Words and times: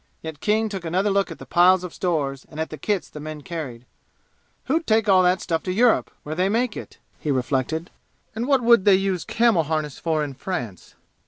Yet 0.23 0.39
King 0.39 0.67
took 0.67 0.83
another 0.83 1.11
look 1.11 1.29
at 1.29 1.37
the 1.37 1.45
piles 1.45 1.83
of 1.83 1.93
stores 1.93 2.43
and 2.49 2.59
at 2.59 2.71
the 2.71 2.77
kits 2.79 3.07
the 3.07 3.19
men 3.19 3.41
carried. 3.43 3.85
"Who'd 4.65 4.87
take 4.87 5.07
all 5.07 5.21
that 5.21 5.41
stuff 5.41 5.61
to 5.65 5.71
Europe, 5.71 6.09
where 6.23 6.33
they 6.33 6.49
make 6.49 6.75
it?" 6.75 6.97
he 7.19 7.29
reflected. 7.29 7.91
"And 8.33 8.47
what 8.47 8.63
'u'd 8.63 8.85
they 8.85 8.95
use 8.95 9.23
camel 9.23 9.61
harness 9.65 9.99
for 9.99 10.23
in 10.23 10.33
France?" 10.33 10.95